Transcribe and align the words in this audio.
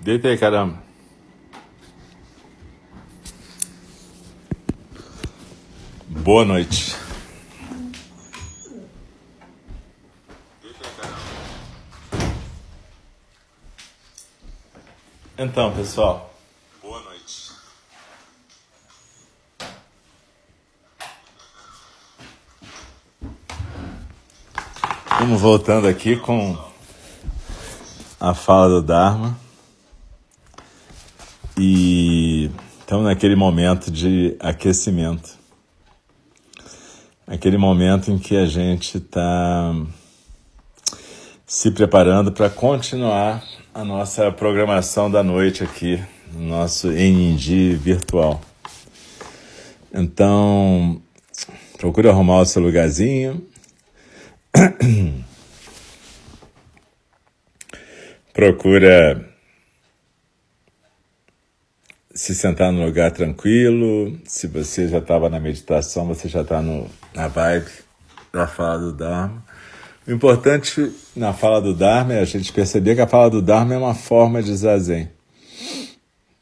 Deita 0.00 0.28
aí, 0.28 0.38
caramba. 0.38 0.82
Boa 6.08 6.42
noite. 6.44 6.96
Então, 15.36 15.74
pessoal. 15.74 16.34
Boa 16.82 17.00
noite. 17.02 17.52
Vamos 25.18 25.40
voltando 25.40 25.86
aqui 25.86 26.16
com 26.16 26.56
a 28.18 28.34
fala 28.34 28.68
do 28.68 28.82
Dharma. 28.82 29.49
E 32.90 32.92
estamos 32.92 33.06
naquele 33.06 33.36
momento 33.36 33.88
de 33.88 34.36
aquecimento. 34.40 35.38
Aquele 37.24 37.56
momento 37.56 38.10
em 38.10 38.18
que 38.18 38.36
a 38.36 38.46
gente 38.46 38.98
está 38.98 39.72
se 41.46 41.70
preparando 41.70 42.32
para 42.32 42.50
continuar 42.50 43.44
a 43.72 43.84
nossa 43.84 44.32
programação 44.32 45.08
da 45.08 45.22
noite 45.22 45.62
aqui, 45.62 46.02
no 46.34 46.48
nosso 46.48 46.88
NID 46.90 47.76
virtual. 47.76 48.40
Então, 49.94 51.00
procure 51.78 52.08
arrumar 52.08 52.40
o 52.40 52.44
seu 52.44 52.60
lugarzinho. 52.60 53.46
Procura 58.34 59.29
se 62.12 62.34
sentar 62.34 62.72
num 62.72 62.84
lugar 62.84 63.10
tranquilo. 63.12 64.18
Se 64.24 64.46
você 64.46 64.88
já 64.88 64.98
estava 64.98 65.28
na 65.28 65.38
meditação, 65.38 66.06
você 66.06 66.28
já 66.28 66.42
está 66.42 66.62
na 66.62 67.28
vibe 67.28 67.70
da 68.32 68.46
fala 68.46 68.78
do 68.78 68.92
Dharma. 68.92 69.44
O 70.06 70.12
importante 70.12 70.90
na 71.14 71.32
fala 71.32 71.60
do 71.60 71.74
Dharma 71.74 72.14
é 72.14 72.20
a 72.20 72.24
gente 72.24 72.52
perceber 72.52 72.94
que 72.94 73.00
a 73.00 73.06
fala 73.06 73.30
do 73.30 73.42
Dharma 73.42 73.74
é 73.74 73.78
uma 73.78 73.94
forma 73.94 74.42
de 74.42 74.54
zazen, 74.54 75.10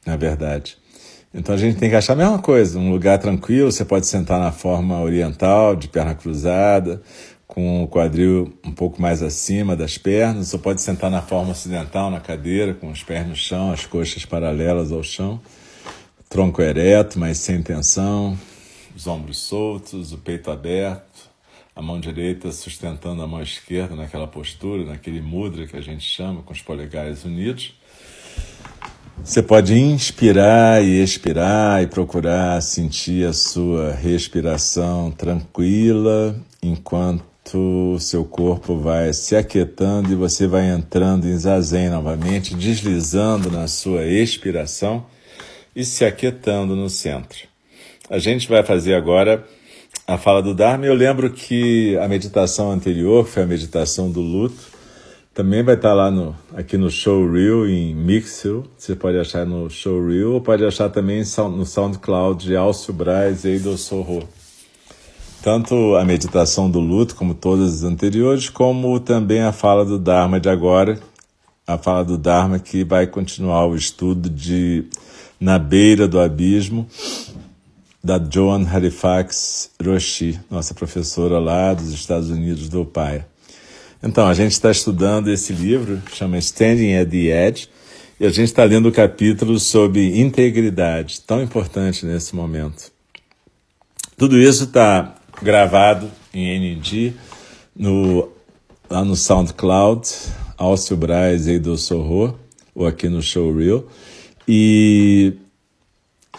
na 0.07 0.17
verdade. 0.17 0.79
Então 1.35 1.55
a 1.55 1.59
gente 1.59 1.77
tem 1.77 1.91
que 1.91 1.97
achar 1.97 2.15
a 2.15 2.17
mesma 2.17 2.39
coisa, 2.39 2.79
um 2.79 2.91
lugar 2.91 3.19
tranquilo, 3.19 3.71
você 3.71 3.85
pode 3.85 4.07
sentar 4.07 4.41
na 4.41 4.51
forma 4.51 5.01
oriental, 5.01 5.77
de 5.77 5.89
perna 5.89 6.15
cruzada, 6.15 7.03
com 7.49 7.83
o 7.83 7.89
quadril 7.89 8.53
um 8.63 8.71
pouco 8.71 9.01
mais 9.01 9.23
acima 9.23 9.75
das 9.75 9.97
pernas, 9.97 10.53
ou 10.53 10.61
pode 10.61 10.83
sentar 10.83 11.11
na 11.11 11.23
forma 11.23 11.53
ocidental, 11.53 12.11
na 12.11 12.21
cadeira, 12.21 12.75
com 12.75 12.91
os 12.91 13.03
pés 13.03 13.27
no 13.27 13.35
chão, 13.35 13.73
as 13.73 13.87
coxas 13.87 14.27
paralelas 14.27 14.93
ao 14.93 15.03
chão, 15.03 15.41
tronco 16.29 16.61
ereto, 16.61 17.19
mas 17.19 17.39
sem 17.39 17.63
tensão, 17.63 18.39
os 18.95 19.07
ombros 19.07 19.39
soltos, 19.39 20.13
o 20.13 20.19
peito 20.19 20.51
aberto, 20.51 21.27
a 21.75 21.81
mão 21.81 21.99
direita 21.99 22.53
sustentando 22.53 23.23
a 23.23 23.27
mão 23.27 23.41
esquerda 23.41 23.97
naquela 23.97 24.27
postura, 24.27 24.85
naquele 24.85 25.23
mudra 25.23 25.67
que 25.67 25.77
a 25.77 25.81
gente 25.81 26.05
chama, 26.05 26.43
com 26.43 26.53
os 26.53 26.61
polegares 26.61 27.25
unidos. 27.25 27.75
Você 29.25 29.43
pode 29.43 29.75
inspirar 29.75 30.85
e 30.85 31.03
expirar 31.03 31.83
e 31.83 31.87
procurar 31.87 32.61
sentir 32.61 33.27
a 33.27 33.33
sua 33.33 33.93
respiração 33.93 35.11
tranquila 35.11 36.39
enquanto 36.63 37.25
o 37.57 37.99
seu 37.99 38.25
corpo 38.25 38.77
vai 38.77 39.13
se 39.13 39.37
aquietando 39.37 40.13
e 40.13 40.17
você 40.17 40.47
vai 40.47 40.69
entrando 40.69 41.27
em 41.27 41.39
zazen 41.39 41.89
novamente, 41.89 42.55
deslizando 42.55 43.51
na 43.51 43.67
sua 43.67 44.05
expiração 44.05 45.07
e 45.75 45.85
se 45.85 46.05
aquietando 46.05 46.75
no 46.75 46.91
centro. 46.91 47.39
A 48.11 48.19
gente 48.19 48.49
vai 48.49 48.63
fazer 48.63 48.95
agora 48.95 49.47
a 50.07 50.19
fala 50.19 50.43
do 50.43 50.55
Dharma. 50.55 50.87
Eu 50.87 50.95
lembro 50.95 51.31
que 51.31 51.97
a 51.99 52.09
meditação 52.09 52.71
anterior, 52.71 53.25
que 53.25 53.31
foi 53.31 53.43
a 53.43 53.47
meditação 53.47 54.11
do 54.11 54.21
luto, 54.21 54.79
também 55.35 55.63
vai 55.63 55.77
estar 55.77 55.95
lá 55.95 56.11
no, 56.11 56.35
aqui 56.53 56.77
no 56.77 56.91
Showreel, 56.91 57.69
em 57.69 57.95
Mixel. 57.95 58.65
Você 58.77 58.97
pode 58.97 59.19
achar 59.19 59.47
no 59.47 59.71
Showreel 59.71 60.33
ou 60.33 60.41
pode 60.41 60.65
achar 60.65 60.89
também 60.89 61.19
no 61.21 61.65
SoundCloud 61.65 62.45
de 62.45 62.57
Alcio 62.57 62.93
Braz 62.93 63.45
e 63.45 63.51
Eido 63.51 63.79
Sorro. 63.79 64.29
Tanto 65.51 65.97
a 65.97 66.05
meditação 66.05 66.71
do 66.71 66.79
luto, 66.79 67.15
como 67.15 67.33
todas 67.33 67.77
as 67.77 67.83
anteriores, 67.83 68.51
como 68.51 69.01
também 69.01 69.41
a 69.41 69.51
fala 69.51 69.83
do 69.83 69.99
Dharma 69.99 70.39
de 70.39 70.47
agora, 70.47 71.01
a 71.67 71.79
fala 71.79 72.05
do 72.05 72.19
Dharma 72.19 72.59
que 72.59 72.85
vai 72.85 73.07
continuar 73.07 73.65
o 73.65 73.75
estudo 73.75 74.29
de 74.29 74.85
Na 75.41 75.59
Beira 75.59 76.07
do 76.07 76.21
Abismo, 76.21 76.87
da 78.05 78.23
Joan 78.23 78.69
Halifax 78.69 79.71
Roshi, 79.83 80.39
nossa 80.51 80.75
professora 80.75 81.39
lá 81.39 81.73
dos 81.73 81.95
Estados 81.95 82.29
Unidos 82.29 82.69
do 82.69 82.85
PAI. 82.85 83.25
Então, 84.03 84.29
a 84.29 84.35
gente 84.35 84.53
está 84.53 84.71
estudando 84.71 85.29
esse 85.29 85.55
livro, 85.55 86.03
chama 86.13 86.37
Standing 86.37 86.95
at 86.95 87.09
the 87.09 87.49
Edge, 87.49 87.71
e 88.21 88.27
a 88.27 88.29
gente 88.29 88.49
está 88.49 88.65
lendo 88.65 88.91
o 88.91 88.93
capítulo 88.93 89.59
sobre 89.59 90.21
integridade, 90.21 91.23
tão 91.23 91.43
importante 91.43 92.05
nesse 92.05 92.37
momento. 92.37 92.93
Tudo 94.15 94.39
isso 94.39 94.65
está 94.65 95.15
gravado 95.43 96.11
em 96.33 96.77
ND, 96.77 97.13
no, 97.77 98.29
lá 98.91 99.05
no 99.05 99.17
SoundCloud, 99.17 100.09
Alcio 100.57 100.97
Braz 100.97 101.47
e 101.47 101.59
do 101.59 101.77
Sorro, 101.77 102.39
ou 102.75 102.87
aqui 102.87 103.09
no 103.09 103.23
Showreel. 103.23 103.87
E 104.47 105.35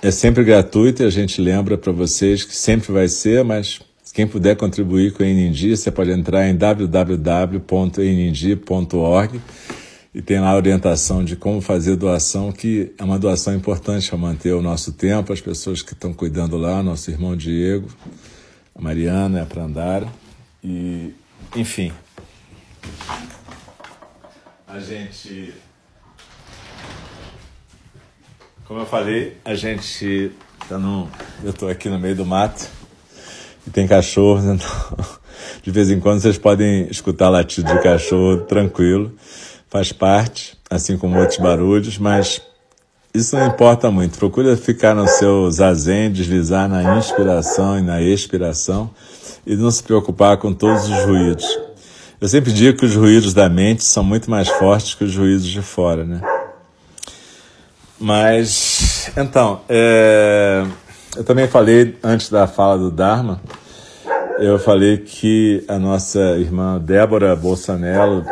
é 0.01 0.11
sempre 0.11 0.43
gratuito 0.43 1.03
e 1.03 1.05
a 1.05 1.09
gente 1.09 1.41
lembra 1.41 1.77
para 1.77 1.91
vocês 1.91 2.43
que 2.43 2.55
sempre 2.55 2.91
vai 2.91 3.07
ser, 3.07 3.43
mas 3.43 3.79
quem 4.13 4.27
puder 4.27 4.55
contribuir 4.55 5.13
com 5.13 5.23
a 5.23 5.25
NND, 5.25 5.77
você 5.77 5.91
pode 5.91 6.11
entrar 6.11 6.47
em 6.47 6.55
www.nnd.org 6.55 7.61
e 10.13 10.21
tem 10.21 10.39
lá 10.39 10.49
a 10.49 10.55
orientação 10.55 11.23
de 11.23 11.35
como 11.35 11.61
fazer 11.61 11.95
doação, 11.95 12.51
que 12.51 12.91
é 12.97 13.03
uma 13.03 13.19
doação 13.19 13.55
importante 13.55 14.09
para 14.09 14.17
manter 14.17 14.51
o 14.53 14.61
nosso 14.61 14.91
tempo, 14.93 15.31
as 15.31 15.39
pessoas 15.39 15.81
que 15.81 15.93
estão 15.93 16.11
cuidando 16.13 16.57
lá, 16.57 16.81
nosso 16.81 17.11
irmão 17.11 17.35
Diego, 17.35 17.87
Mariana, 18.79 19.43
a 19.43 19.45
Prandara, 19.45 20.07
e 20.63 21.13
enfim. 21.55 21.91
A 24.67 24.79
gente 24.79 25.53
Como 28.69 28.81
eu 28.81 28.85
falei, 28.85 29.35
a 29.43 29.55
gente 29.55 30.31
tá 30.67 30.77
no. 30.77 31.09
Eu 31.43 31.49
estou 31.49 31.67
aqui 31.67 31.89
no 31.89 31.97
meio 31.97 32.15
do 32.15 32.23
mato 32.23 32.69
e 33.65 33.71
tem 33.71 33.87
cachorros, 33.87 34.45
então 34.45 34.67
de 35.63 35.71
vez 35.71 35.89
em 35.89 35.99
quando 35.99 36.21
vocês 36.21 36.37
podem 36.37 36.87
escutar 36.87 37.29
latido 37.29 37.73
de 37.73 37.81
cachorro 37.81 38.41
tranquilo, 38.41 39.11
faz 39.67 39.91
parte, 39.91 40.55
assim 40.69 40.99
como 40.99 41.17
outros 41.17 41.39
barulhos, 41.39 41.97
mas 41.97 42.43
isso 43.19 43.35
não 43.35 43.47
importa 43.47 43.91
muito. 43.91 44.17
Procura 44.17 44.55
ficar 44.57 44.95
no 44.95 45.07
seu 45.07 45.49
zazen, 45.51 46.11
deslizar 46.11 46.67
na 46.67 46.97
inspiração 46.97 47.77
e 47.77 47.81
na 47.81 48.01
expiração 48.01 48.89
e 49.45 49.55
não 49.55 49.69
se 49.69 49.83
preocupar 49.83 50.37
com 50.37 50.53
todos 50.53 50.83
os 50.89 51.05
ruídos. 51.05 51.59
Eu 52.21 52.27
sempre 52.27 52.51
digo 52.51 52.77
que 52.77 52.85
os 52.85 52.95
ruídos 52.95 53.33
da 53.33 53.47
mente 53.47 53.83
são 53.83 54.03
muito 54.03 54.29
mais 54.29 54.47
fortes 54.47 54.93
que 54.93 55.03
os 55.03 55.15
ruídos 55.15 55.45
de 55.45 55.61
fora, 55.61 56.03
né? 56.03 56.21
Mas, 57.99 59.11
então, 59.17 59.61
é, 59.67 60.65
eu 61.15 61.23
também 61.23 61.47
falei 61.47 61.97
antes 62.03 62.29
da 62.29 62.47
fala 62.47 62.77
do 62.77 62.89
Dharma, 62.89 63.41
eu 64.37 64.57
falei 64.57 64.97
que 64.97 65.65
a 65.67 65.77
nossa 65.77 66.19
irmã 66.37 66.79
Débora 66.79 67.35
Bolsonaro, 67.35 68.25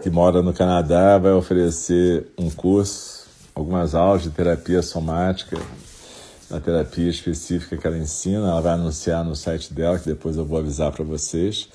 que 0.00 0.08
mora 0.08 0.40
no 0.40 0.52
Canadá, 0.52 1.18
vai 1.18 1.32
oferecer 1.32 2.26
um 2.38 2.48
curso, 2.48 3.17
algumas 3.58 3.94
aulas 3.94 4.22
de 4.22 4.30
terapia 4.30 4.82
somática, 4.82 5.58
na 6.50 6.60
terapia 6.60 7.10
específica 7.10 7.76
que 7.76 7.86
ela 7.86 7.98
ensina. 7.98 8.48
Ela 8.48 8.60
vai 8.60 8.72
anunciar 8.74 9.24
no 9.24 9.34
site 9.34 9.72
dela, 9.72 9.98
que 9.98 10.06
depois 10.06 10.36
eu 10.36 10.44
vou 10.44 10.58
avisar 10.58 10.92
para 10.92 11.04
vocês. 11.04 11.68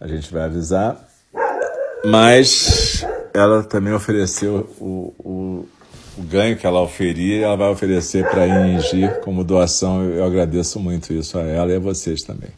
A 0.00 0.06
gente 0.06 0.32
vai 0.32 0.42
avisar. 0.42 1.08
Mas 2.04 3.06
ela 3.32 3.62
também 3.62 3.92
ofereceu 3.92 4.68
o, 4.78 5.14
o 5.18 5.68
o 6.16 6.22
ganho 6.22 6.56
que 6.56 6.66
ela 6.66 6.80
oferia, 6.80 7.46
ela 7.46 7.56
vai 7.56 7.68
oferecer 7.70 8.28
para 8.30 8.42
a 8.42 8.46
ING 8.46 9.20
como 9.22 9.42
doação. 9.42 10.04
Eu 10.04 10.24
agradeço 10.24 10.78
muito 10.78 11.12
isso 11.12 11.36
a 11.38 11.42
ela 11.42 11.72
e 11.72 11.76
a 11.76 11.80
vocês 11.80 12.22
também. 12.22 12.50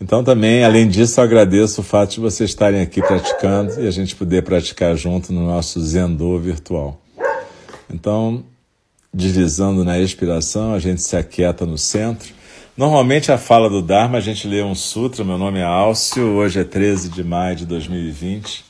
Então, 0.00 0.24
também, 0.24 0.64
além 0.64 0.88
disso, 0.88 1.20
eu 1.20 1.24
agradeço 1.24 1.80
o 1.80 1.84
fato 1.84 2.12
de 2.12 2.20
vocês 2.20 2.50
estarem 2.50 2.80
aqui 2.80 3.00
praticando 3.00 3.80
e 3.80 3.86
a 3.86 3.90
gente 3.90 4.16
poder 4.16 4.42
praticar 4.42 4.96
junto 4.96 5.32
no 5.32 5.46
nosso 5.46 5.80
Zendô 5.80 6.38
virtual. 6.38 7.01
Então, 7.92 8.44
deslizando 9.12 9.84
na 9.84 9.98
expiração, 9.98 10.72
a 10.72 10.78
gente 10.78 11.02
se 11.02 11.16
aquieta 11.16 11.66
no 11.66 11.76
centro. 11.76 12.32
Normalmente, 12.76 13.30
a 13.30 13.36
fala 13.36 13.68
do 13.68 13.82
Dharma, 13.82 14.18
a 14.18 14.20
gente 14.20 14.48
lê 14.48 14.62
um 14.62 14.74
sutra. 14.74 15.22
Meu 15.22 15.36
nome 15.36 15.58
é 15.58 15.64
Álcio, 15.64 16.24
hoje 16.24 16.60
é 16.60 16.64
13 16.64 17.10
de 17.10 17.22
maio 17.22 17.54
de 17.54 17.66
2020. 17.66 18.64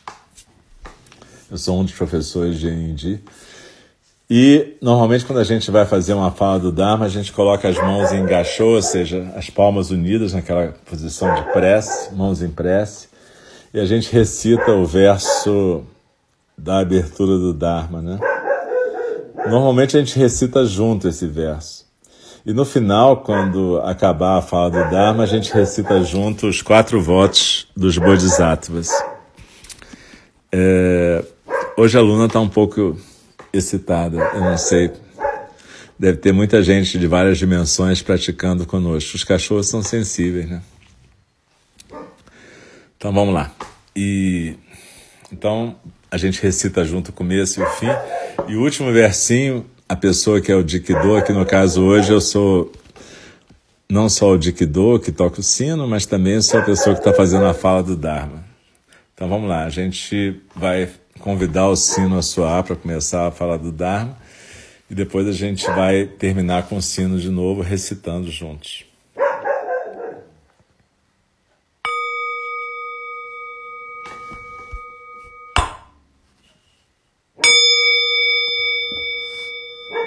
Eu 1.51 1.57
sou 1.59 1.79
um 1.79 1.85
dos 1.85 1.95
professores 1.95 2.59
de 2.59 2.69
Indi. 2.69 3.21
E 4.35 4.79
normalmente 4.81 5.27
quando 5.27 5.41
a 5.41 5.45
gente 5.45 5.71
vai 5.71 5.85
fazer 5.85 6.15
uma 6.15 6.31
fala 6.31 6.59
do 6.59 6.73
Dharma, 6.73 7.05
a 7.05 7.09
gente 7.11 7.31
coloca 7.31 7.69
as 7.69 7.77
mãos 7.77 8.13
em 8.13 8.25
gachô, 8.25 8.77
ou 8.77 8.81
seja, 8.81 9.31
as 9.37 9.51
palmas 9.51 9.91
unidas 9.91 10.33
naquela 10.33 10.75
posição 10.87 11.35
de 11.35 11.53
prece, 11.53 12.15
mãos 12.15 12.41
em 12.41 12.49
prece, 12.49 13.09
e 13.75 13.79
a 13.79 13.85
gente 13.85 14.11
recita 14.11 14.73
o 14.73 14.87
verso 14.87 15.85
da 16.57 16.79
abertura 16.79 17.37
do 17.37 17.53
Dharma, 17.53 18.01
né? 18.01 18.19
Normalmente 19.49 19.97
a 19.97 20.01
gente 20.01 20.19
recita 20.19 20.65
junto 20.65 21.09
esse 21.09 21.27
verso. 21.27 21.85
E 22.45 22.53
no 22.53 22.65
final, 22.65 23.19
quando 23.19 23.81
acabar 23.85 24.39
a 24.39 24.43
fala 24.43 24.71
do 24.71 24.91
Dharma, 24.91 25.23
a 25.23 25.27
gente 25.27 25.53
recita 25.53 26.03
junto 26.03 26.49
os 26.49 26.61
quatro 26.61 27.01
votos 27.01 27.69
dos 27.77 27.97
Bodhisattvas. 27.99 28.89
É, 30.51 31.25
hoje 31.77 31.97
a 31.97 32.01
Luna 32.01 32.27
está 32.27 32.41
um 32.41 32.49
pouco 32.49 32.99
excitada, 33.53 34.19
eu 34.35 34.41
não 34.41 34.59
sei. 34.59 34.91
Deve 35.99 36.19
ter 36.19 36.33
muita 36.33 36.63
gente 36.63 36.99
de 36.99 37.07
várias 37.07 37.39
dimensões 37.39 38.03
praticando 38.03 38.67
conosco. 38.67 39.17
Os 39.17 39.23
cachorros 39.23 39.69
são 39.69 39.83
sensíveis, 39.83 40.51
né? 40.51 40.63
Então 42.97 43.13
vamos 43.13 43.33
lá. 43.33 43.53
E 43.95 44.57
então 45.31 45.77
a 46.11 46.17
gente 46.17 46.43
recita 46.43 46.85
junto 46.85 47.11
o 47.11 47.13
começo 47.13 47.61
e 47.61 47.63
o 47.63 47.67
fim. 47.67 47.89
E 48.49 48.57
o 48.57 48.63
último 48.63 48.93
versinho, 48.93 49.67
a 49.89 49.97
pessoa 49.97 50.41
que 50.41 50.51
é 50.51 50.55
o 50.55 50.63
Dikdo, 50.63 51.23
que 51.25 51.33
no 51.33 51.45
caso 51.45 51.83
hoje 51.83 52.13
eu 52.13 52.21
sou 52.21 52.73
não 53.89 54.09
só 54.09 54.31
o 54.31 54.39
Dikdo 54.39 54.99
que 54.99 55.13
toca 55.13 55.41
o 55.41 55.43
sino, 55.43 55.87
mas 55.87 56.07
também 56.07 56.41
sou 56.41 56.61
a 56.61 56.63
pessoa 56.63 56.95
que 56.95 57.01
está 57.01 57.13
fazendo 57.13 57.45
a 57.45 57.55
fala 57.55 57.83
do 57.83 57.97
Dharma. 57.97 58.45
Então 59.15 59.29
vamos 59.29 59.49
lá, 59.49 59.65
a 59.65 59.71
gente 59.71 60.41
vai 60.57 60.89
convidar 61.21 61.69
o 61.69 61.77
sino 61.77 62.19
a 62.19 62.23
soar 62.23 62.65
para 62.65 62.75
começar 62.75 63.29
a 63.29 63.31
falar 63.31 63.59
do 63.59 63.71
Dharma 63.71 64.17
e 64.91 64.95
depois 64.95 65.27
a 65.27 65.33
gente 65.33 65.67
vai 65.67 66.07
terminar 66.07 66.65
com 66.65 66.77
o 66.77 66.83
sino 66.83 67.19
de 67.19 67.31
novo, 67.31 67.63
recitando 67.63 68.31
juntos. 68.31 68.85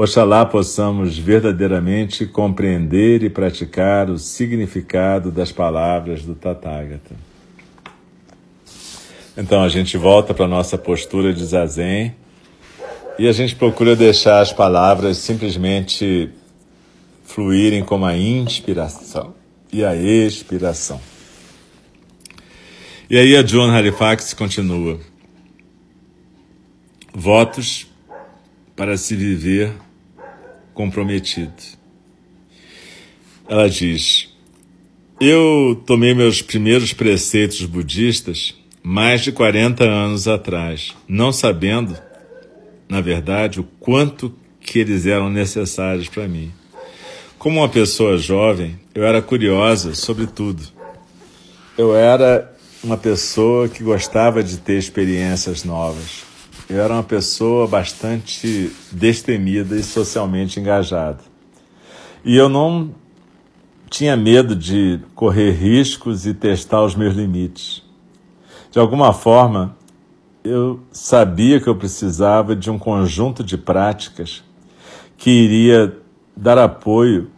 Oxalá 0.00 0.46
possamos 0.46 1.18
verdadeiramente 1.18 2.24
compreender 2.24 3.24
e 3.24 3.28
praticar 3.28 4.08
o 4.08 4.16
significado 4.16 5.32
das 5.32 5.50
palavras 5.50 6.22
do 6.22 6.36
Tathagata. 6.36 7.16
Então 9.36 9.60
a 9.60 9.68
gente 9.68 9.96
volta 9.96 10.32
para 10.32 10.44
a 10.44 10.48
nossa 10.48 10.78
postura 10.78 11.34
de 11.34 11.44
zazen 11.44 12.14
e 13.18 13.26
a 13.26 13.32
gente 13.32 13.56
procura 13.56 13.96
deixar 13.96 14.38
as 14.38 14.52
palavras 14.52 15.18
simplesmente 15.18 16.30
fluírem 17.24 17.82
como 17.82 18.04
a 18.04 18.16
inspiração 18.16 19.34
e 19.72 19.84
a 19.84 19.96
expiração. 19.96 21.00
E 23.10 23.18
aí 23.18 23.36
a 23.36 23.42
John 23.42 23.68
Halifax 23.68 24.32
continua. 24.32 25.00
Votos 27.12 27.88
para 28.76 28.96
se 28.96 29.16
viver 29.16 29.72
comprometido. 30.78 31.52
Ela 33.48 33.68
diz: 33.68 34.32
Eu 35.20 35.82
tomei 35.84 36.14
meus 36.14 36.40
primeiros 36.40 36.92
preceitos 36.92 37.64
budistas 37.64 38.54
mais 38.80 39.22
de 39.22 39.32
40 39.32 39.82
anos 39.82 40.28
atrás, 40.28 40.94
não 41.08 41.32
sabendo, 41.32 41.98
na 42.88 43.00
verdade, 43.00 43.58
o 43.58 43.64
quanto 43.80 44.32
que 44.60 44.78
eles 44.78 45.04
eram 45.04 45.28
necessários 45.28 46.08
para 46.08 46.28
mim. 46.28 46.52
Como 47.40 47.58
uma 47.58 47.68
pessoa 47.68 48.16
jovem, 48.16 48.78
eu 48.94 49.04
era 49.04 49.20
curiosa 49.20 49.96
sobre 49.96 50.28
tudo. 50.28 50.62
Eu 51.76 51.96
era 51.96 52.56
uma 52.84 52.96
pessoa 52.96 53.68
que 53.68 53.82
gostava 53.82 54.44
de 54.44 54.58
ter 54.58 54.78
experiências 54.78 55.64
novas. 55.64 56.27
Eu 56.68 56.82
era 56.82 56.92
uma 56.92 57.02
pessoa 57.02 57.66
bastante 57.66 58.70
destemida 58.92 59.74
e 59.74 59.82
socialmente 59.82 60.60
engajada. 60.60 61.20
E 62.22 62.36
eu 62.36 62.48
não 62.48 62.94
tinha 63.88 64.14
medo 64.14 64.54
de 64.54 65.00
correr 65.14 65.52
riscos 65.52 66.26
e 66.26 66.34
testar 66.34 66.82
os 66.84 66.94
meus 66.94 67.14
limites. 67.14 67.82
De 68.70 68.78
alguma 68.78 69.14
forma, 69.14 69.74
eu 70.44 70.80
sabia 70.92 71.58
que 71.58 71.68
eu 71.68 71.74
precisava 71.74 72.54
de 72.54 72.70
um 72.70 72.78
conjunto 72.78 73.42
de 73.42 73.56
práticas 73.56 74.44
que 75.16 75.30
iria 75.30 75.96
dar 76.36 76.58
apoio 76.58 77.30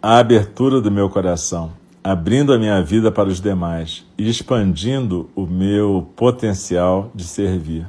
à 0.00 0.18
abertura 0.18 0.80
do 0.80 0.90
meu 0.90 1.10
coração 1.10 1.79
abrindo 2.02 2.52
a 2.52 2.58
minha 2.58 2.82
vida 2.82 3.12
para 3.12 3.28
os 3.28 3.40
demais 3.40 4.06
e 4.16 4.28
expandindo 4.28 5.30
o 5.34 5.46
meu 5.46 6.08
potencial 6.16 7.10
de 7.14 7.24
servir. 7.24 7.86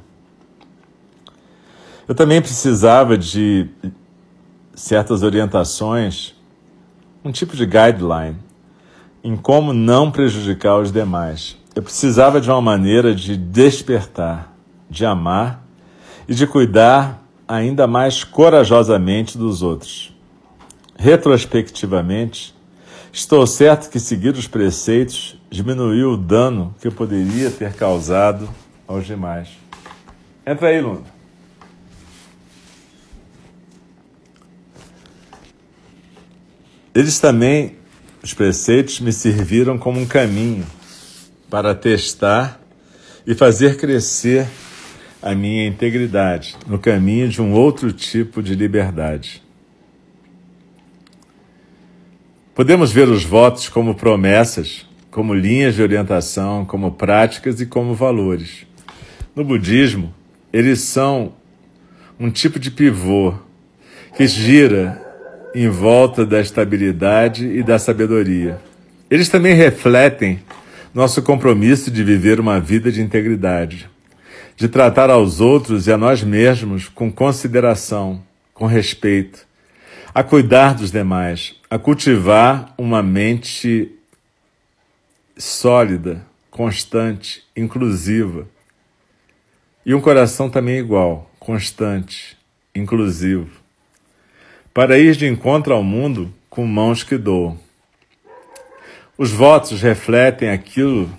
Eu 2.07 2.13
também 2.13 2.41
precisava 2.41 3.17
de 3.17 3.69
certas 4.73 5.23
orientações, 5.23 6.35
um 7.23 7.31
tipo 7.31 7.55
de 7.55 7.65
guideline 7.65 8.37
em 9.23 9.35
como 9.35 9.73
não 9.73 10.11
prejudicar 10.11 10.79
os 10.79 10.91
demais. 10.91 11.57
Eu 11.75 11.83
precisava 11.83 12.41
de 12.41 12.49
uma 12.49 12.61
maneira 12.61 13.13
de 13.13 13.37
despertar, 13.37 14.53
de 14.89 15.05
amar 15.05 15.63
e 16.27 16.33
de 16.33 16.45
cuidar 16.47 17.23
ainda 17.47 17.85
mais 17.85 18.23
corajosamente 18.23 19.37
dos 19.37 19.61
outros. 19.61 20.13
Retrospectivamente, 20.97 22.53
Estou 23.13 23.45
certo 23.45 23.89
que 23.89 23.99
seguir 23.99 24.33
os 24.35 24.47
preceitos 24.47 25.37
diminuiu 25.49 26.11
o 26.11 26.17
dano 26.17 26.73
que 26.79 26.87
eu 26.87 26.93
poderia 26.93 27.51
ter 27.51 27.73
causado 27.73 28.49
aos 28.87 29.05
demais. 29.05 29.49
Entra 30.47 30.69
aí, 30.69 30.79
Luna. 30.79 31.03
Eles 36.95 37.19
também, 37.19 37.75
os 38.23 38.33
preceitos, 38.33 39.01
me 39.01 39.11
serviram 39.11 39.77
como 39.77 39.99
um 39.99 40.05
caminho 40.05 40.65
para 41.49 41.75
testar 41.75 42.61
e 43.27 43.35
fazer 43.35 43.75
crescer 43.77 44.47
a 45.21 45.35
minha 45.35 45.67
integridade 45.67 46.57
no 46.65 46.79
caminho 46.79 47.27
de 47.27 47.41
um 47.41 47.51
outro 47.53 47.91
tipo 47.91 48.41
de 48.41 48.55
liberdade. 48.55 49.43
Podemos 52.53 52.91
ver 52.91 53.07
os 53.07 53.23
votos 53.23 53.69
como 53.69 53.95
promessas, 53.95 54.85
como 55.09 55.33
linhas 55.33 55.75
de 55.75 55.81
orientação, 55.81 56.65
como 56.65 56.91
práticas 56.91 57.61
e 57.61 57.65
como 57.65 57.93
valores. 57.93 58.67
No 59.33 59.45
budismo, 59.45 60.13
eles 60.51 60.81
são 60.81 61.31
um 62.19 62.29
tipo 62.29 62.59
de 62.59 62.69
pivô 62.69 63.33
que 64.17 64.27
gira 64.27 65.01
em 65.55 65.69
volta 65.69 66.25
da 66.25 66.41
estabilidade 66.41 67.45
e 67.45 67.63
da 67.63 67.79
sabedoria. 67.79 68.59
Eles 69.09 69.29
também 69.29 69.53
refletem 69.53 70.41
nosso 70.93 71.21
compromisso 71.21 71.89
de 71.89 72.03
viver 72.03 72.37
uma 72.37 72.59
vida 72.59 72.91
de 72.91 73.01
integridade, 73.01 73.89
de 74.57 74.67
tratar 74.67 75.09
aos 75.09 75.39
outros 75.39 75.87
e 75.87 75.91
a 75.91 75.97
nós 75.97 76.21
mesmos 76.21 76.89
com 76.89 77.09
consideração, 77.09 78.21
com 78.53 78.65
respeito, 78.65 79.47
a 80.13 80.23
cuidar 80.23 80.75
dos 80.75 80.91
demais, 80.91 81.55
a 81.69 81.79
cultivar 81.79 82.73
uma 82.77 83.01
mente 83.01 83.91
sólida, 85.37 86.25
constante, 86.49 87.43
inclusiva. 87.55 88.45
E 89.85 89.95
um 89.95 90.01
coração 90.01 90.49
também 90.49 90.77
igual, 90.77 91.31
constante, 91.39 92.37
inclusivo. 92.75 93.49
Para 94.73 94.97
ir 94.97 95.15
de 95.15 95.27
encontro 95.27 95.73
ao 95.73 95.81
mundo 95.81 96.33
com 96.49 96.67
mãos 96.67 97.03
que 97.03 97.17
doam. 97.17 97.57
Os 99.17 99.31
votos 99.31 99.81
refletem 99.81 100.49
aquilo 100.49 101.09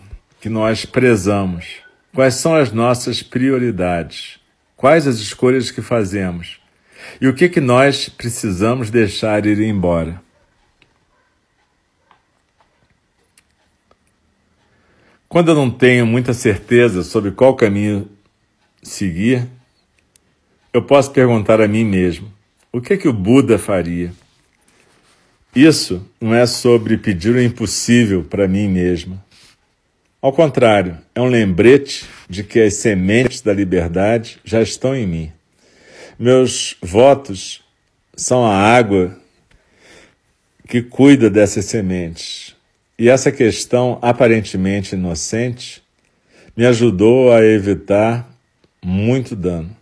que 0.41 0.49
nós 0.49 0.85
prezamos. 0.85 1.77
Quais 2.15 2.35
são 2.35 2.55
as 2.55 2.73
nossas 2.73 3.23
prioridades? 3.23 4.39
Quais 4.77 5.07
as 5.07 5.17
escolhas 5.17 5.71
que 5.71 5.81
fazemos? 5.81 6.62
E 7.21 7.29
o 7.29 7.35
que, 7.35 7.49
que 7.49 7.61
nós 7.61 8.09
precisamos 8.09 8.91
deixar 8.91 9.47
ir 9.47 9.61
embora? 9.61 10.21
Quando 15.29 15.51
eu 15.51 15.55
não 15.55 15.71
tenho 15.71 16.07
muita 16.07 16.35
certeza 16.35 17.03
sobre 17.03 17.31
qual 17.31 17.57
caminho 17.57 18.07
seguir, 18.83 19.49
eu 20.73 20.83
posso 20.83 21.11
perguntar 21.11 21.61
a 21.61 21.69
mim 21.69 21.85
mesmo: 21.85 22.31
o 22.71 22.81
que 22.81 22.97
que 22.97 23.09
o 23.09 23.13
Buda 23.13 23.59
faria? 23.59 24.13
Isso 25.55 26.07
não 26.21 26.35
é 26.35 26.47
sobre 26.47 26.97
pedir 26.97 27.35
o 27.35 27.43
impossível 27.43 28.25
para 28.25 28.49
mim 28.49 28.69
mesma. 28.69 29.23
Ao 30.21 30.33
contrário, 30.33 30.99
é 31.15 31.21
um 31.21 31.27
lembrete 31.27 32.07
de 32.29 32.45
que 32.45 32.61
as 32.61 32.75
sementes 32.75 33.41
da 33.41 33.53
liberdade 33.53 34.39
já 34.45 34.63
estão 34.63 34.95
em 34.95 35.07
mim. 35.07 35.33
Meus 36.19 36.77
votos 36.83 37.63
são 38.15 38.45
a 38.45 38.55
água 38.55 39.19
que 40.69 40.83
cuida 40.83 41.29
dessas 41.29 41.65
sementes. 41.65 42.55
E 42.99 43.09
essa 43.09 43.33
questão 43.33 43.99
aparentemente 44.01 44.95
inocente 44.95 45.83
me 46.57 46.65
ajudou 46.67 47.33
a 47.33 47.43
evitar 47.43 48.29
muito 48.85 49.35
dano. 49.35 49.75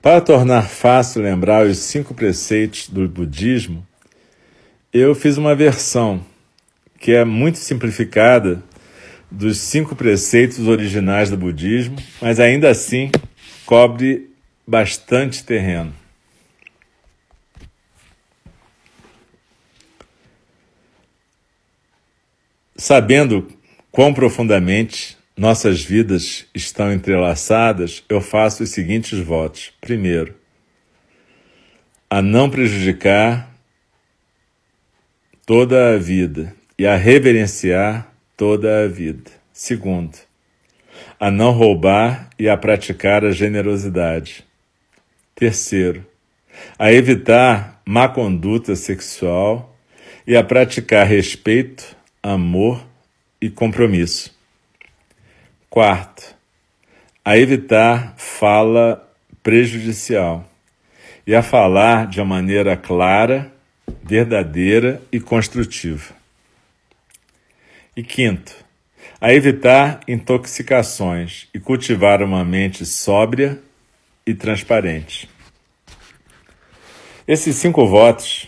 Para 0.00 0.20
tornar 0.20 0.68
fácil 0.68 1.22
lembrar 1.22 1.66
os 1.66 1.78
cinco 1.78 2.14
preceitos 2.14 2.88
do 2.88 3.08
budismo, 3.08 3.86
eu 4.92 5.14
fiz 5.14 5.36
uma 5.36 5.54
versão 5.54 6.24
que 6.98 7.12
é 7.12 7.24
muito 7.24 7.58
simplificada 7.58 8.62
dos 9.30 9.58
cinco 9.58 9.94
preceitos 9.94 10.66
originais 10.66 11.30
do 11.30 11.36
budismo, 11.36 11.96
mas 12.20 12.40
ainda 12.40 12.70
assim 12.70 13.10
cobre 13.66 14.27
bastante 14.68 15.42
terreno. 15.42 15.94
Sabendo 22.76 23.48
quão 23.90 24.12
profundamente 24.12 25.16
nossas 25.34 25.82
vidas 25.82 26.46
estão 26.54 26.92
entrelaçadas, 26.92 28.04
eu 28.10 28.20
faço 28.20 28.62
os 28.62 28.68
seguintes 28.68 29.18
votos. 29.18 29.72
Primeiro, 29.80 30.34
a 32.10 32.20
não 32.20 32.50
prejudicar 32.50 33.50
toda 35.46 35.94
a 35.94 35.96
vida 35.96 36.54
e 36.78 36.86
a 36.86 36.94
reverenciar 36.94 38.12
toda 38.36 38.84
a 38.84 38.86
vida. 38.86 39.30
Segundo, 39.50 40.18
a 41.18 41.30
não 41.30 41.52
roubar 41.52 42.28
e 42.38 42.50
a 42.50 42.56
praticar 42.56 43.24
a 43.24 43.32
generosidade. 43.32 44.47
Terceiro, 45.38 46.04
a 46.76 46.92
evitar 46.92 47.80
má 47.86 48.08
conduta 48.08 48.74
sexual 48.74 49.78
e 50.26 50.36
a 50.36 50.42
praticar 50.42 51.06
respeito, 51.06 51.96
amor 52.20 52.84
e 53.40 53.48
compromisso. 53.48 54.36
Quarto, 55.70 56.34
a 57.24 57.38
evitar 57.38 58.14
fala 58.16 59.08
prejudicial 59.40 60.44
e 61.24 61.36
a 61.36 61.40
falar 61.40 62.08
de 62.08 62.18
uma 62.20 62.26
maneira 62.26 62.76
clara, 62.76 63.52
verdadeira 64.02 65.00
e 65.12 65.20
construtiva. 65.20 66.14
E 67.96 68.02
quinto, 68.02 68.56
a 69.20 69.32
evitar 69.32 70.00
intoxicações 70.08 71.46
e 71.54 71.60
cultivar 71.60 72.24
uma 72.24 72.44
mente 72.44 72.84
sóbria 72.84 73.62
e 74.28 74.34
transparente. 74.34 75.26
Esses 77.26 77.56
cinco 77.56 77.86
votos 77.86 78.46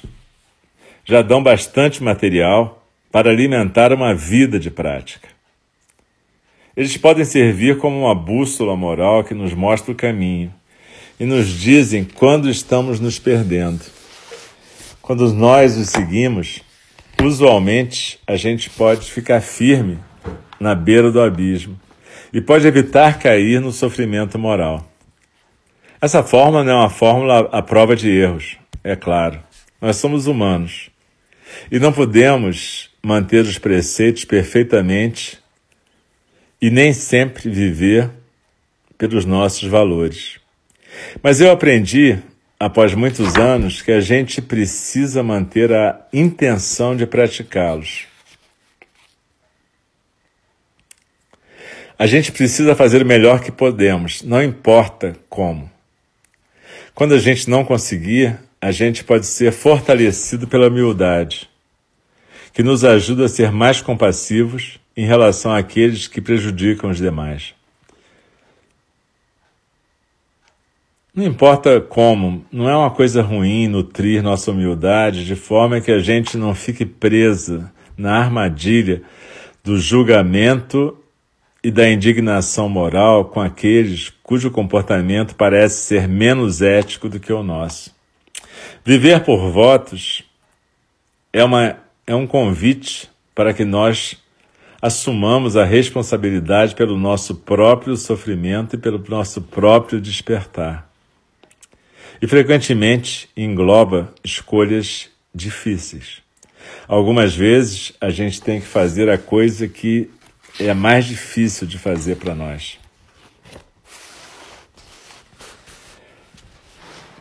já 1.07 1.23
dão 1.23 1.43
bastante 1.43 2.03
material 2.03 2.87
para 3.11 3.31
alimentar 3.31 3.91
uma 3.91 4.15
vida 4.15 4.59
de 4.59 4.71
prática. 4.71 5.29
Eles 6.77 6.99
podem 6.99 7.25
servir 7.25 7.79
como 7.79 8.03
uma 8.03 8.15
bússola 8.15 8.77
moral 8.77 9.25
que 9.25 9.33
nos 9.33 9.55
mostra 9.55 9.91
o 9.91 9.95
caminho 9.95 10.53
e 11.19 11.25
nos 11.25 11.49
dizem 11.49 12.05
quando 12.05 12.51
estamos 12.51 13.01
nos 13.01 13.19
perdendo. 13.19 13.81
Quando 15.01 15.33
nós 15.33 15.79
os 15.79 15.89
seguimos, 15.89 16.61
usualmente 17.23 18.19
a 18.27 18.37
gente 18.37 18.69
pode 18.69 19.11
ficar 19.11 19.41
firme 19.41 19.99
na 20.61 20.75
beira 20.75 21.11
do 21.11 21.23
abismo 21.23 21.81
e 22.35 22.41
pode 22.41 22.67
evitar 22.67 23.19
cair 23.19 23.63
no 23.63 23.73
sofrimento 23.73 24.39
moral. 24.39 24.90
Essa 26.03 26.23
fórmula 26.23 26.65
não 26.65 26.73
é 26.73 26.77
uma 26.77 26.89
fórmula 26.89 27.41
à 27.53 27.61
prova 27.61 27.95
de 27.95 28.09
erros, 28.09 28.57
é 28.83 28.97
claro. 28.97 29.39
Nós 29.79 29.97
somos 29.97 30.27
humanos 30.27 30.89
e 31.71 31.79
não 31.79 31.93
podemos 31.93 32.89
manter 33.03 33.43
os 33.43 33.59
preceitos 33.59 34.25
perfeitamente 34.25 35.39
e 36.61 36.71
nem 36.71 36.95
sempre 36.95 37.51
viver 37.51 38.11
pelos 38.97 39.27
nossos 39.27 39.69
valores. 39.69 40.41
Mas 41.23 41.39
eu 41.39 41.51
aprendi, 41.51 42.19
após 42.59 42.95
muitos 42.95 43.37
anos, 43.37 43.83
que 43.83 43.93
a 43.93 44.01
gente 44.01 44.41
precisa 44.41 45.23
manter 45.23 45.71
a 45.71 46.07
intenção 46.15 46.97
de 46.97 47.07
praticá-los. 47.07 48.07
A 51.99 52.07
gente 52.07 52.33
precisa 52.33 52.75
fazer 52.75 53.03
o 53.03 53.07
melhor 53.07 53.41
que 53.41 53.53
podemos, 53.53 54.23
não 54.23 54.43
importa 54.43 55.15
como. 55.29 55.71
Quando 57.01 57.15
a 57.15 57.19
gente 57.19 57.49
não 57.49 57.65
conseguir, 57.65 58.39
a 58.61 58.71
gente 58.71 59.03
pode 59.03 59.25
ser 59.25 59.53
fortalecido 59.53 60.47
pela 60.47 60.69
humildade, 60.69 61.49
que 62.53 62.63
nos 62.63 62.85
ajuda 62.85 63.25
a 63.25 63.29
ser 63.31 63.51
mais 63.51 63.81
compassivos 63.81 64.79
em 64.95 65.07
relação 65.07 65.51
àqueles 65.51 66.07
que 66.07 66.21
prejudicam 66.21 66.91
os 66.91 66.99
demais. 66.99 67.55
Não 71.15 71.25
importa 71.25 71.81
como, 71.81 72.45
não 72.53 72.69
é 72.69 72.77
uma 72.77 72.91
coisa 72.91 73.23
ruim 73.23 73.67
nutrir 73.67 74.23
nossa 74.23 74.51
humildade 74.51 75.25
de 75.25 75.37
forma 75.37 75.81
que 75.81 75.91
a 75.91 76.01
gente 76.01 76.37
não 76.37 76.55
fique 76.55 76.85
presa 76.85 77.73
na 77.97 78.19
armadilha 78.19 79.01
do 79.65 79.79
julgamento 79.79 80.99
e 81.65 81.71
da 81.71 81.91
indignação 81.91 82.69
moral 82.69 83.25
com 83.25 83.41
aqueles 83.41 84.11
cujo 84.31 84.49
comportamento 84.49 85.35
parece 85.35 85.79
ser 85.79 86.07
menos 86.07 86.63
ético 86.63 87.09
do 87.09 87.19
que 87.19 87.33
o 87.33 87.43
nosso. 87.43 87.93
Viver 88.85 89.25
por 89.25 89.51
votos 89.51 90.23
é, 91.33 91.43
uma, 91.43 91.79
é 92.07 92.15
um 92.15 92.29
convite 92.29 93.11
para 93.35 93.53
que 93.53 93.65
nós 93.65 94.17
assumamos 94.81 95.57
a 95.57 95.65
responsabilidade 95.65 96.77
pelo 96.77 96.97
nosso 96.97 97.35
próprio 97.35 97.97
sofrimento 97.97 98.77
e 98.77 98.79
pelo 98.79 99.05
nosso 99.09 99.43
próprio 99.43 100.01
despertar. 100.01 100.89
E 102.23 102.29
frequentemente 102.29 103.29
engloba 103.37 104.15
escolhas 104.23 105.11
difíceis. 105.35 106.23
Algumas 106.87 107.35
vezes 107.35 107.93
a 108.01 108.11
gente 108.11 108.41
tem 108.41 108.61
que 108.61 108.67
fazer 108.69 109.11
a 109.11 109.19
coisa 109.19 109.67
que 109.67 110.09
é 110.61 110.73
mais 110.73 111.05
difícil 111.05 111.67
de 111.67 111.79
fazer 111.79 112.15
para 112.15 112.33
nós. 112.33 112.79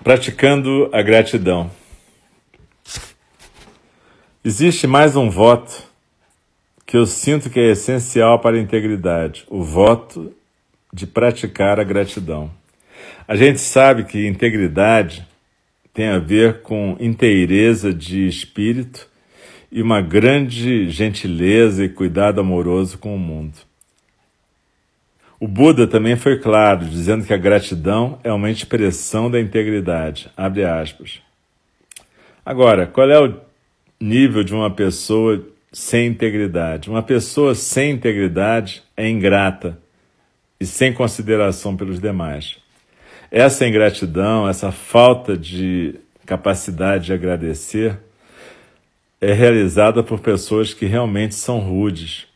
Praticando 0.03 0.89
a 0.94 1.01
gratidão. 1.01 1.70
Existe 4.44 4.88
mais 4.88 5.18
um 5.18 5.29
voto 5.29 5.84
que 6.86 6.96
eu 6.96 7.06
sinto 7.06 7.50
que 7.50 7.60
é 7.60 7.72
essencial 7.72 8.39
para 8.39 8.56
a 8.56 8.62
integridade: 8.62 9.46
o 9.50 9.62
voto 9.62 10.34
de 10.94 11.06
praticar 11.06 11.82
a 11.82 11.84
gratidão. 11.84 12.50
A 13.27 13.36
gente 13.36 13.60
sabe 13.60 14.06
que 14.06 14.25
integridade 14.25 15.27
tem 15.94 16.08
a 16.08 16.18
ver 16.18 16.62
com 16.62 16.96
inteireza 16.98 17.94
de 17.94 18.25
espírito 18.25 19.06
e 19.70 19.82
uma 19.82 20.01
grande 20.01 20.89
gentileza 20.89 21.84
e 21.84 21.89
cuidado 21.89 22.39
amoroso 22.39 22.98
com 22.98 23.13
o 23.13 23.20
mundo. 23.20 23.68
O 25.39 25.48
Buda 25.48 25.88
também 25.88 26.17
foi 26.17 26.38
claro, 26.38 26.84
dizendo 26.84 27.25
que 27.25 27.34
a 27.34 27.38
gratidão 27.38 28.19
é 28.25 28.34
uma 28.34 28.51
expressão 28.51 29.31
da 29.31 29.39
integridade. 29.39 30.29
Abre 30.36 30.65
aspas. 30.65 31.22
Agora, 32.46 32.86
qual 32.86 33.10
é 33.10 33.17
o 33.17 33.39
nível 34.01 34.43
de 34.43 34.53
uma 34.53 34.69
pessoa 34.69 35.41
sem 35.72 36.08
integridade? 36.08 36.89
Uma 36.89 37.01
pessoa 37.01 37.55
sem 37.55 37.91
integridade 37.91 38.84
é 38.98 39.08
ingrata 39.08 39.79
e 40.60 40.65
sem 40.65 40.91
consideração 40.91 41.77
pelos 41.77 42.01
demais. 42.01 42.58
Essa 43.31 43.65
ingratidão, 43.65 44.50
essa 44.50 44.74
falta 44.74 45.38
de 45.38 45.96
capacidade 46.25 47.05
de 47.05 47.13
agradecer, 47.13 47.98
é 49.22 49.31
realizada 49.31 50.03
por 50.03 50.19
pessoas 50.19 50.74
que 50.74 50.86
realmente 50.86 51.36
são 51.36 51.60
rudes. 51.60 52.27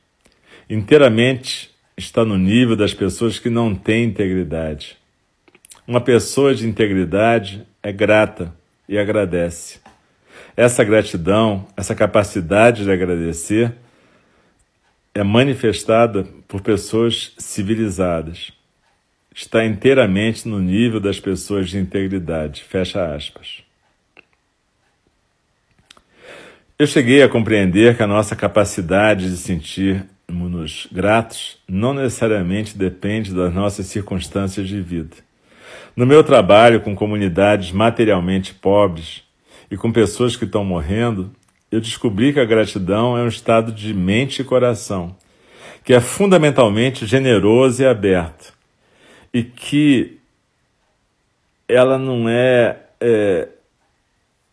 Inteiramente 0.69 1.72
está 1.97 2.25
no 2.25 2.37
nível 2.37 2.75
das 2.75 2.93
pessoas 2.93 3.39
que 3.39 3.49
não 3.49 3.75
têm 3.75 4.05
integridade. 4.05 4.97
Uma 5.87 6.01
pessoa 6.01 6.55
de 6.55 6.67
integridade 6.67 7.65
é 7.81 7.91
grata 7.91 8.53
e 8.87 8.97
agradece. 8.97 9.79
Essa 10.55 10.83
gratidão, 10.83 11.67
essa 11.75 11.95
capacidade 11.95 12.83
de 12.83 12.91
agradecer, 12.91 13.73
é 15.13 15.23
manifestada 15.23 16.23
por 16.47 16.61
pessoas 16.61 17.33
civilizadas. 17.37 18.51
Está 19.33 19.65
inteiramente 19.65 20.47
no 20.47 20.59
nível 20.59 20.99
das 20.99 21.19
pessoas 21.19 21.69
de 21.69 21.77
integridade. 21.77 22.63
Fecha 22.63 23.13
aspas. 23.13 23.63
Eu 26.77 26.87
cheguei 26.87 27.23
a 27.23 27.29
compreender 27.29 27.95
que 27.95 28.03
a 28.03 28.07
nossa 28.07 28.35
capacidade 28.35 29.29
de 29.29 29.37
gratos 30.91 31.57
não 31.67 31.93
necessariamente 31.93 32.77
depende 32.77 33.33
das 33.33 33.53
nossas 33.53 33.87
circunstâncias 33.87 34.67
de 34.67 34.81
vida. 34.81 35.15
No 35.95 36.05
meu 36.05 36.23
trabalho 36.23 36.81
com 36.81 36.95
comunidades 36.95 37.71
materialmente 37.71 38.53
pobres 38.53 39.23
e 39.69 39.77
com 39.77 39.91
pessoas 39.91 40.35
que 40.35 40.45
estão 40.45 40.63
morrendo, 40.63 41.31
eu 41.71 41.81
descobri 41.81 42.33
que 42.33 42.39
a 42.39 42.45
gratidão 42.45 43.17
é 43.17 43.23
um 43.23 43.27
estado 43.27 43.71
de 43.71 43.93
mente 43.93 44.41
e 44.41 44.45
coração, 44.45 45.15
que 45.83 45.93
é 45.93 45.99
fundamentalmente 45.99 47.05
generoso 47.05 47.81
e 47.81 47.85
aberto, 47.85 48.53
e 49.33 49.43
que 49.43 50.19
ela 51.67 51.97
não 51.97 52.29
é, 52.29 52.77
é 52.99 53.47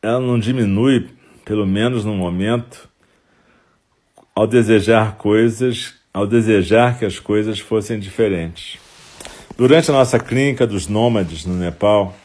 ela 0.03 0.21
não 0.21 0.39
diminui 0.39 1.09
pelo 1.45 1.67
menos 1.67 2.05
no 2.05 2.15
momento, 2.15 2.89
ao 4.35 4.47
desejar 4.47 5.17
coisas, 5.17 6.00
ao 6.13 6.27
desejar 6.27 6.99
que 6.99 7.05
as 7.05 7.19
coisas 7.19 7.61
fossem 7.61 7.99
diferentes. 7.99 8.79
Durante 9.57 9.91
a 9.91 9.95
nossa 9.95 10.19
clínica 10.19 10.67
dos 10.67 10.87
nômades 10.87 11.45
no 11.45 11.55
Nepal, 11.55 12.17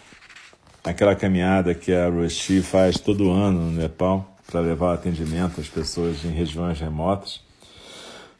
aquela 0.83 1.15
caminhada 1.15 1.73
que 1.73 1.93
a 1.93 2.09
Roshi 2.09 2.61
faz 2.61 2.99
todo 2.99 3.31
ano 3.31 3.59
no 3.59 3.71
Nepal 3.71 4.35
para 4.49 4.59
levar 4.59 4.93
atendimento 4.93 5.59
às 5.59 5.67
pessoas 5.67 6.23
em 6.23 6.29
regiões 6.29 6.79
remotas, 6.79 7.41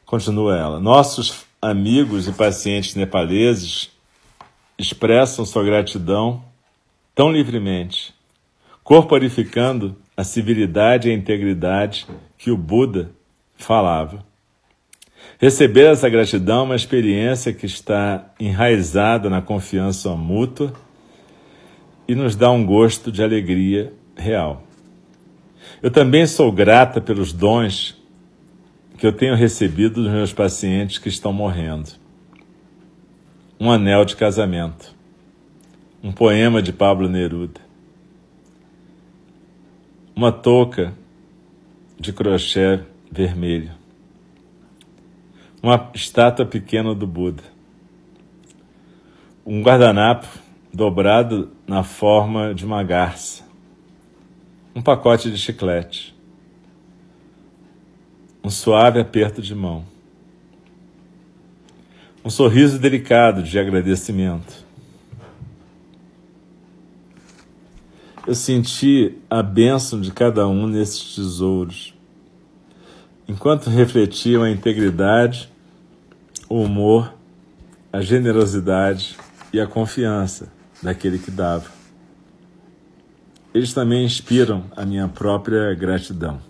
continua 0.04 0.56
ela. 0.56 0.80
Nossos 0.80 1.44
amigos 1.60 2.28
e 2.28 2.32
pacientes 2.32 2.94
nepaleses 2.94 3.90
expressam 4.78 5.44
sua 5.44 5.64
gratidão 5.64 6.42
tão 7.14 7.32
livremente, 7.32 8.14
corporificando 8.84 9.96
a 10.16 10.22
civilidade 10.22 11.08
e 11.08 11.10
a 11.10 11.14
integridade 11.14 12.06
que 12.38 12.50
o 12.50 12.56
Buda 12.56 13.10
falava. 13.56 14.24
Receber 15.38 15.92
essa 15.92 16.08
gratidão 16.08 16.60
é 16.60 16.64
uma 16.64 16.76
experiência 16.76 17.52
que 17.52 17.66
está 17.66 18.32
enraizada 18.40 19.28
na 19.28 19.42
confiança 19.42 20.10
mútua 20.14 20.72
e 22.08 22.14
nos 22.14 22.34
dá 22.34 22.50
um 22.50 22.64
gosto 22.64 23.12
de 23.12 23.22
alegria 23.22 23.92
real. 24.16 24.62
Eu 25.82 25.90
também 25.90 26.26
sou 26.26 26.50
grata 26.50 27.00
pelos 27.00 27.32
dons 27.32 28.00
que 28.96 29.06
eu 29.06 29.12
tenho 29.12 29.34
recebido 29.34 30.02
dos 30.02 30.10
meus 30.10 30.32
pacientes 30.32 30.98
que 30.98 31.08
estão 31.08 31.32
morrendo. 31.32 31.90
Um 33.60 33.70
anel 33.70 34.04
de 34.04 34.16
casamento, 34.16 34.94
um 36.02 36.12
poema 36.12 36.62
de 36.62 36.72
Pablo 36.72 37.08
Neruda, 37.08 37.60
uma 40.14 40.32
touca 40.32 40.94
de 41.98 42.12
crochê 42.12 42.80
vermelho, 43.10 43.72
uma 45.66 45.90
estátua 45.92 46.46
pequena 46.46 46.94
do 46.94 47.08
Buda, 47.08 47.42
um 49.44 49.62
guardanapo 49.62 50.28
dobrado 50.72 51.50
na 51.66 51.82
forma 51.82 52.54
de 52.54 52.64
uma 52.64 52.84
garça, 52.84 53.42
um 54.76 54.80
pacote 54.80 55.28
de 55.28 55.36
chiclete, 55.36 56.14
um 58.44 58.48
suave 58.48 59.00
aperto 59.00 59.42
de 59.42 59.56
mão, 59.56 59.84
um 62.24 62.30
sorriso 62.30 62.78
delicado 62.78 63.42
de 63.42 63.58
agradecimento. 63.58 64.64
Eu 68.24 68.36
senti 68.36 69.18
a 69.28 69.42
bênção 69.42 70.00
de 70.00 70.12
cada 70.12 70.46
um 70.46 70.68
nesses 70.68 71.16
tesouros, 71.16 71.92
enquanto 73.26 73.68
refletiam 73.68 74.44
a 74.44 74.50
integridade, 74.50 75.55
o 76.48 76.62
humor, 76.62 77.14
a 77.92 78.00
generosidade 78.00 79.16
e 79.52 79.60
a 79.60 79.66
confiança 79.66 80.52
daquele 80.82 81.18
que 81.18 81.30
dava. 81.30 81.66
Eles 83.54 83.72
também 83.72 84.04
inspiram 84.04 84.64
a 84.76 84.84
minha 84.84 85.08
própria 85.08 85.74
gratidão. 85.74 86.40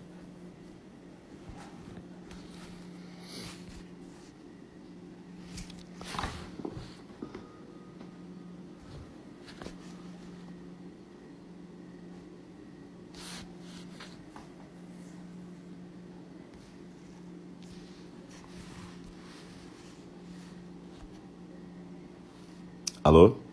Alô? 23.07 23.46